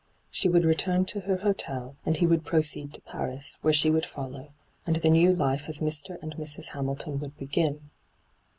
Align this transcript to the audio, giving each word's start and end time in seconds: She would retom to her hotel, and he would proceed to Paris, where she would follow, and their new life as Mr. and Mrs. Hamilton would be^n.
She 0.31 0.49
would 0.49 0.63
retom 0.63 1.05
to 1.09 1.19
her 1.27 1.37
hotel, 1.37 1.95
and 2.07 2.17
he 2.17 2.25
would 2.25 2.43
proceed 2.43 2.91
to 2.95 3.01
Paris, 3.01 3.59
where 3.61 3.71
she 3.71 3.91
would 3.91 4.07
follow, 4.07 4.51
and 4.87 4.95
their 4.95 5.11
new 5.11 5.31
life 5.31 5.65
as 5.67 5.77
Mr. 5.77 6.19
and 6.23 6.33
Mrs. 6.37 6.69
Hamilton 6.69 7.19
would 7.19 7.37
be^n. 7.37 7.81